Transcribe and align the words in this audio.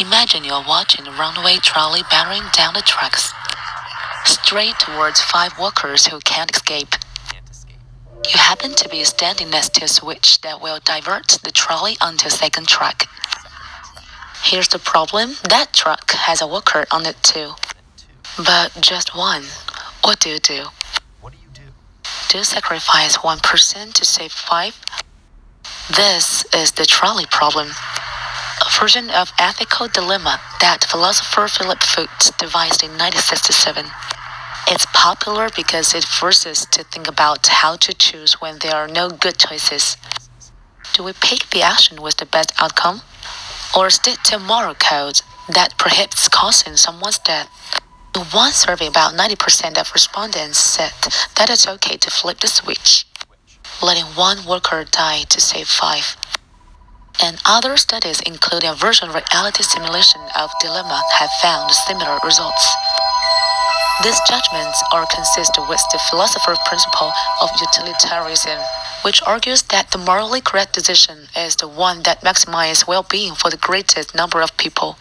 Imagine 0.00 0.44
you're 0.44 0.64
watching 0.66 1.06
a 1.06 1.10
runaway 1.12 1.56
trolley 1.62 2.02
barreling 2.04 2.50
down 2.52 2.74
the 2.74 2.82
tracks, 2.82 3.32
straight 4.24 4.78
towards 4.78 5.20
five 5.20 5.58
workers 5.58 6.06
who 6.06 6.18
can't 6.20 6.50
escape. 6.50 6.94
You 8.32 8.38
happen 8.38 8.74
to 8.74 8.88
be 8.88 9.04
standing 9.04 9.50
next 9.50 9.74
to 9.74 9.84
a 9.84 9.88
switch 9.88 10.40
that 10.40 10.62
will 10.62 10.80
divert 10.84 11.28
the 11.42 11.50
trolley 11.50 11.96
onto 12.00 12.28
a 12.28 12.30
second 12.30 12.68
track. 12.68 13.08
Here's 14.42 14.68
the 14.68 14.78
problem 14.78 15.34
that 15.48 15.72
truck 15.72 16.12
has 16.12 16.40
a 16.40 16.46
worker 16.46 16.86
on 16.90 17.04
it 17.04 17.22
too. 17.22 17.52
But 18.36 18.76
just 18.80 19.16
one. 19.16 19.44
What 20.04 20.20
do 20.20 20.30
you 20.30 20.38
do? 20.38 20.64
What 21.20 21.32
do 21.32 21.38
you 21.42 21.48
do? 21.52 21.62
Do 22.28 22.38
you 22.38 22.44
sacrifice 22.44 23.22
one 23.22 23.38
person 23.38 23.92
to 23.92 24.04
save 24.04 24.32
five? 24.32 24.80
This 25.88 26.44
is 26.52 26.72
the 26.72 26.84
trolley 26.84 27.26
problem 27.30 27.68
a 28.66 28.70
version 28.80 29.10
of 29.10 29.32
ethical 29.38 29.86
dilemma 29.86 30.40
that 30.60 30.84
philosopher 30.84 31.46
Philippa 31.46 31.86
Foot 31.86 32.32
devised 32.38 32.82
in 32.82 32.90
1967. 32.90 33.86
It's 34.68 34.86
popular 34.92 35.50
because 35.54 35.94
it 35.94 36.04
forces 36.04 36.46
us 36.46 36.66
to 36.72 36.82
think 36.84 37.06
about 37.06 37.46
how 37.46 37.76
to 37.76 37.94
choose 37.94 38.40
when 38.40 38.58
there 38.58 38.74
are 38.74 38.88
no 38.88 39.08
good 39.10 39.38
choices. 39.38 39.96
Do 40.94 41.04
we 41.04 41.12
pick 41.12 41.50
the 41.50 41.62
action 41.62 42.02
with 42.02 42.16
the 42.16 42.26
best 42.26 42.52
outcome? 42.58 43.02
Or 43.76 43.90
stick 43.90 44.22
to 44.24 44.38
moral 44.38 44.74
code 44.74 45.20
that 45.48 45.78
prohibits 45.78 46.28
causing 46.28 46.76
someone's 46.76 47.18
death? 47.18 47.48
In 48.16 48.22
one 48.32 48.52
survey, 48.52 48.86
about 48.86 49.12
90% 49.12 49.76
of 49.76 49.92
respondents 49.92 50.56
said 50.56 50.94
that 51.36 51.50
it's 51.50 51.68
okay 51.68 51.98
to 51.98 52.10
flip 52.10 52.40
the 52.40 52.48
switch, 52.48 53.04
letting 53.82 54.06
one 54.16 54.46
worker 54.46 54.86
die 54.90 55.24
to 55.28 55.38
save 55.38 55.68
five 55.68 56.16
and 57.22 57.36
other 57.44 57.76
studies, 57.76 58.22
including 58.22 58.70
a 58.70 58.74
virtual 58.74 59.10
reality 59.10 59.62
simulation 59.62 60.22
of 60.34 60.50
dilemma, 60.60 61.02
have 61.12 61.30
found 61.42 61.70
similar 61.70 62.18
results. 62.24 62.74
These 64.02 64.20
judgments 64.26 64.82
are 64.94 65.06
consistent 65.14 65.68
with 65.68 65.84
the 65.92 66.00
philosopher's 66.08 66.58
principle 66.64 67.12
of 67.42 67.50
utilitarianism, 67.60 68.58
which 69.02 69.22
argues 69.26 69.60
that 69.64 69.90
the 69.90 69.98
morally 69.98 70.40
correct 70.40 70.72
decision 70.72 71.28
is 71.36 71.56
the 71.56 71.68
one 71.68 72.02
that 72.04 72.22
maximizes 72.22 72.88
well 72.88 73.02
being 73.02 73.34
for 73.34 73.50
the 73.50 73.58
greatest 73.58 74.14
number 74.14 74.40
of 74.40 74.56
people. 74.56 74.96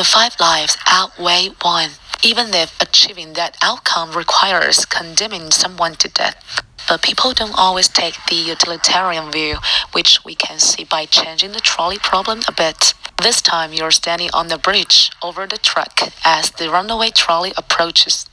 The 0.00 0.04
five 0.04 0.40
lives 0.40 0.78
outweigh 0.86 1.50
one, 1.60 1.90
even 2.22 2.54
if 2.54 2.80
achieving 2.80 3.34
that 3.34 3.58
outcome 3.60 4.16
requires 4.16 4.86
condemning 4.86 5.50
someone 5.50 5.94
to 5.96 6.08
death. 6.08 6.62
But 6.88 7.02
people 7.02 7.34
don't 7.34 7.52
always 7.54 7.86
take 7.86 8.14
the 8.26 8.36
utilitarian 8.36 9.30
view, 9.30 9.58
which 9.92 10.24
we 10.24 10.34
can 10.34 10.58
see 10.58 10.84
by 10.84 11.04
changing 11.04 11.52
the 11.52 11.60
trolley 11.60 11.98
problem 11.98 12.40
a 12.48 12.52
bit. 12.52 12.94
This 13.22 13.42
time 13.42 13.74
you're 13.74 13.90
standing 13.90 14.30
on 14.32 14.48
the 14.48 14.56
bridge 14.56 15.10
over 15.22 15.46
the 15.46 15.58
truck 15.58 16.00
as 16.24 16.50
the 16.52 16.70
runaway 16.70 17.10
trolley 17.10 17.52
approaches. 17.58 18.24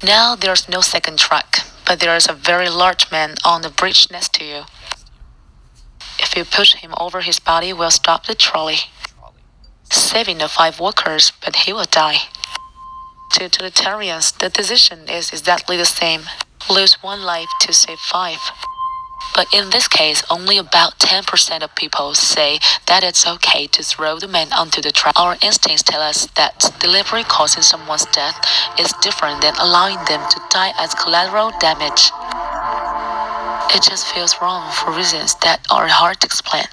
Now 0.00 0.36
there's 0.36 0.68
no 0.68 0.80
second 0.80 1.18
truck, 1.18 1.66
but 1.84 1.98
there's 1.98 2.28
a 2.28 2.34
very 2.34 2.68
large 2.68 3.10
man 3.10 3.34
on 3.44 3.62
the 3.62 3.70
bridge 3.70 4.08
next 4.12 4.32
to 4.34 4.44
you. 4.44 4.62
If 6.20 6.36
you 6.36 6.44
push 6.44 6.74
him 6.74 6.94
over, 6.98 7.22
his 7.22 7.40
body 7.40 7.72
will 7.72 7.90
stop 7.90 8.26
the 8.28 8.36
Trolley. 8.36 8.78
Saving 9.92 10.38
the 10.38 10.48
five 10.48 10.80
workers, 10.80 11.32
but 11.44 11.56
he 11.56 11.72
will 11.72 11.90
die. 11.90 12.18
To 13.32 13.44
utilitarians, 13.44 14.32
the 14.32 14.48
decision 14.48 15.08
is 15.08 15.30
exactly 15.30 15.76
the 15.76 15.86
same 15.86 16.22
lose 16.70 16.94
one 17.02 17.22
life 17.22 17.48
to 17.60 17.72
save 17.72 17.98
five. 17.98 18.38
But 19.34 19.46
in 19.54 19.70
this 19.70 19.88
case, 19.88 20.22
only 20.30 20.58
about 20.58 20.98
10% 20.98 21.62
of 21.62 21.74
people 21.74 22.14
say 22.14 22.58
that 22.86 23.02
it's 23.02 23.26
okay 23.26 23.66
to 23.68 23.82
throw 23.82 24.18
the 24.18 24.28
man 24.28 24.52
onto 24.52 24.82
the 24.82 24.90
track. 24.90 25.18
Our 25.18 25.38
instincts 25.42 25.82
tell 25.82 26.02
us 26.02 26.26
that 26.36 26.70
deliberately 26.80 27.24
causing 27.24 27.62
someone's 27.62 28.04
death 28.06 28.36
is 28.78 28.92
different 29.00 29.40
than 29.40 29.54
allowing 29.58 29.96
them 30.04 30.20
to 30.28 30.40
die 30.50 30.72
as 30.78 30.94
collateral 30.94 31.52
damage. 31.60 32.12
It 33.74 33.82
just 33.82 34.06
feels 34.12 34.36
wrong 34.42 34.70
for 34.72 34.92
reasons 34.92 35.34
that 35.36 35.66
are 35.70 35.88
hard 35.88 36.20
to 36.20 36.26
explain. 36.26 36.64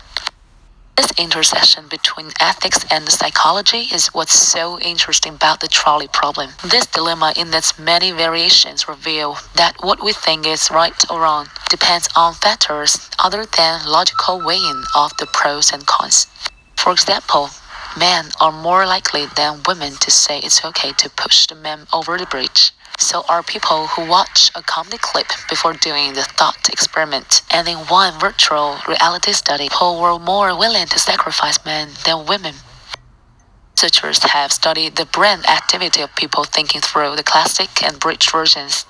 This 0.99 1.17
intersection 1.17 1.87
between 1.87 2.31
ethics 2.41 2.83
and 2.91 3.07
psychology 3.07 3.87
is 3.89 4.07
what's 4.07 4.37
so 4.37 4.77
interesting 4.81 5.35
about 5.35 5.61
the 5.61 5.69
trolley 5.69 6.09
problem. 6.09 6.49
This 6.61 6.87
dilemma, 6.87 7.31
in 7.37 7.53
its 7.53 7.79
many 7.79 8.11
variations, 8.11 8.85
reveal 8.85 9.37
that 9.55 9.77
what 9.79 10.03
we 10.03 10.11
think 10.11 10.45
is 10.45 10.69
right 10.69 11.01
or 11.09 11.21
wrong 11.21 11.47
depends 11.69 12.09
on 12.17 12.33
factors 12.33 13.09
other 13.17 13.45
than 13.45 13.87
logical 13.87 14.41
weighing 14.45 14.83
of 14.93 15.15
the 15.15 15.27
pros 15.27 15.71
and 15.71 15.87
cons. 15.87 16.27
For 16.75 16.91
example, 16.91 17.49
men 17.97 18.31
are 18.41 18.51
more 18.51 18.85
likely 18.85 19.25
than 19.37 19.63
women 19.65 19.93
to 20.01 20.11
say 20.11 20.39
it's 20.39 20.65
okay 20.65 20.91
to 20.97 21.09
push 21.09 21.47
the 21.47 21.55
man 21.55 21.87
over 21.93 22.17
the 22.17 22.25
bridge. 22.25 22.73
So 22.99 23.23
are 23.29 23.41
people 23.41 23.87
who 23.87 24.07
watch 24.07 24.51
a 24.55 24.61
comedy 24.61 24.97
clip 24.97 25.27
before 25.49 25.73
doing 25.73 26.13
the 26.13 26.23
thought 26.23 26.69
experiment. 26.69 27.41
And 27.49 27.67
in 27.67 27.77
one 27.77 28.19
virtual 28.19 28.77
reality 28.87 29.31
study, 29.31 29.69
people 29.69 29.99
were 30.01 30.19
more 30.19 30.55
willing 30.55 30.85
to 30.87 30.99
sacrifice 30.99 31.63
men 31.65 31.89
than 32.05 32.25
women. 32.27 32.55
Researchers 33.77 34.21
have 34.23 34.51
studied 34.51 34.97
the 34.97 35.05
brain 35.05 35.39
activity 35.47 36.01
of 36.01 36.13
people 36.17 36.43
thinking 36.43 36.81
through 36.81 37.15
the 37.15 37.23
classic 37.23 37.81
and 37.81 37.97
bridge 37.97 38.29
versions. 38.29 38.85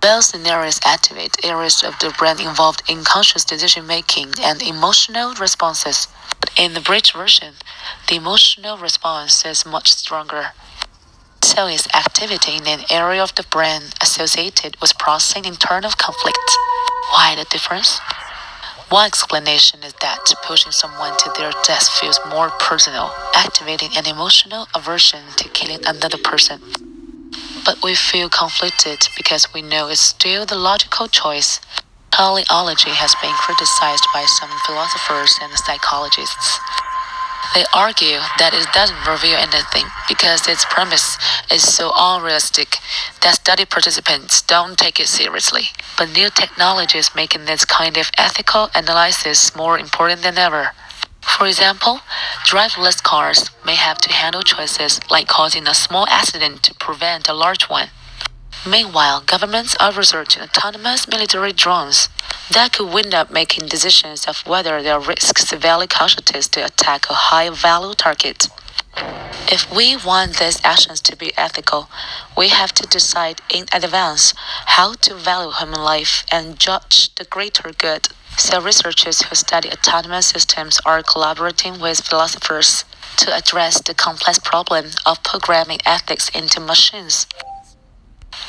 Both 0.00 0.26
scenarios 0.26 0.78
activate 0.86 1.44
areas 1.44 1.82
of 1.82 1.98
the 1.98 2.14
brain 2.16 2.38
involved 2.38 2.84
in 2.88 3.02
conscious 3.02 3.44
decision 3.44 3.88
making 3.88 4.34
and 4.40 4.62
emotional 4.62 5.34
responses. 5.34 6.06
But 6.38 6.52
in 6.56 6.74
the 6.74 6.80
bridge 6.80 7.12
version, 7.12 7.54
the 8.08 8.16
emotional 8.16 8.78
response 8.78 9.44
is 9.44 9.66
much 9.66 9.92
stronger. 9.92 10.52
So 11.44 11.66
is 11.66 11.86
activity 11.94 12.56
in 12.56 12.66
an 12.66 12.84
area 12.90 13.22
of 13.22 13.34
the 13.34 13.42
brain 13.42 13.82
associated 14.00 14.80
with 14.80 14.98
processing 14.98 15.44
internal 15.44 15.90
conflict. 15.90 16.50
Why 17.10 17.36
the 17.36 17.44
difference? 17.44 18.00
One 18.88 19.06
explanation 19.06 19.80
is 19.84 19.92
that 20.00 20.24
pushing 20.42 20.72
someone 20.72 21.14
to 21.18 21.30
their 21.36 21.52
death 21.62 21.86
feels 22.00 22.18
more 22.30 22.48
personal, 22.58 23.12
activating 23.34 23.90
an 23.94 24.06
emotional 24.06 24.68
aversion 24.74 25.20
to 25.36 25.50
killing 25.50 25.84
another 25.84 26.16
person. 26.16 26.62
But 27.66 27.76
we 27.84 27.94
feel 27.94 28.30
conflicted 28.30 29.00
because 29.14 29.52
we 29.52 29.60
know 29.60 29.88
it's 29.88 30.00
still 30.00 30.46
the 30.46 30.56
logical 30.56 31.08
choice. 31.08 31.60
Trolleyology 32.10 32.96
has 32.96 33.14
been 33.20 33.34
criticized 33.44 34.06
by 34.14 34.24
some 34.24 34.50
philosophers 34.66 35.38
and 35.42 35.52
psychologists. 35.58 36.58
They 37.54 37.64
argue 37.72 38.18
that 38.38 38.52
it 38.52 38.66
doesn't 38.72 39.06
reveal 39.06 39.36
anything 39.38 39.86
because 40.08 40.48
its 40.48 40.64
premise 40.64 41.16
is 41.52 41.62
so 41.62 41.92
unrealistic 41.96 42.78
that 43.22 43.36
study 43.36 43.64
participants 43.64 44.42
don't 44.42 44.76
take 44.76 44.98
it 44.98 45.06
seriously. 45.06 45.70
But 45.96 46.10
new 46.10 46.30
technology 46.30 46.98
is 46.98 47.14
making 47.14 47.44
this 47.44 47.64
kind 47.64 47.96
of 47.96 48.10
ethical 48.18 48.70
analysis 48.74 49.54
more 49.54 49.78
important 49.78 50.22
than 50.22 50.36
ever. 50.36 50.72
For 51.22 51.46
example, 51.46 52.00
driverless 52.44 53.00
cars 53.00 53.50
may 53.64 53.76
have 53.76 53.98
to 53.98 54.12
handle 54.12 54.42
choices 54.42 55.00
like 55.08 55.28
causing 55.28 55.68
a 55.68 55.74
small 55.74 56.06
accident 56.08 56.64
to 56.64 56.74
prevent 56.74 57.28
a 57.28 57.34
large 57.34 57.68
one. 57.70 57.88
Meanwhile, 58.66 59.22
governments 59.26 59.76
are 59.78 59.92
researching 59.92 60.42
autonomous 60.42 61.06
military 61.06 61.52
drones 61.52 62.08
that 62.50 62.74
could 62.74 62.92
wind 62.92 63.14
up 63.14 63.30
making 63.30 63.68
decisions 63.68 64.26
of 64.26 64.46
whether 64.46 64.82
there 64.82 64.94
are 64.94 65.00
risks 65.00 65.48
severely 65.48 65.86
conscious 65.86 66.46
to 66.48 66.64
attack 66.64 67.08
a 67.08 67.14
high 67.14 67.48
value 67.48 67.94
target. 67.94 68.48
If 69.50 69.70
we 69.74 69.96
want 69.96 70.38
these 70.38 70.60
actions 70.62 71.00
to 71.02 71.16
be 71.16 71.32
ethical, 71.36 71.88
we 72.36 72.48
have 72.48 72.72
to 72.74 72.86
decide 72.86 73.40
in 73.52 73.64
advance 73.72 74.34
how 74.66 74.94
to 74.94 75.14
value 75.14 75.52
human 75.52 75.80
life 75.80 76.24
and 76.30 76.58
judge 76.58 77.14
the 77.14 77.24
greater 77.24 77.72
good. 77.72 78.08
So, 78.36 78.60
researchers 78.60 79.22
who 79.22 79.34
study 79.34 79.70
autonomous 79.70 80.26
systems 80.26 80.80
are 80.84 81.02
collaborating 81.02 81.80
with 81.80 82.00
philosophers 82.00 82.84
to 83.18 83.34
address 83.34 83.80
the 83.80 83.94
complex 83.94 84.38
problem 84.38 84.86
of 85.06 85.22
programming 85.22 85.78
ethics 85.86 86.28
into 86.30 86.60
machines 86.60 87.26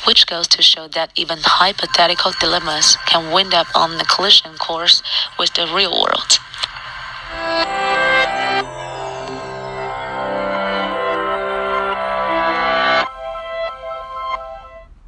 which 0.06 0.26
goes 0.26 0.46
to 0.48 0.62
show 0.62 0.88
that 0.88 1.10
even 1.16 1.38
hypothetical 1.42 2.32
dilemmas 2.40 2.96
can 3.06 3.32
wind 3.32 3.54
up 3.54 3.66
on 3.74 3.98
the 3.98 4.04
collision 4.04 4.54
course 4.56 5.02
with 5.38 5.54
the 5.54 5.66
real 5.66 5.92
world. 5.92 6.38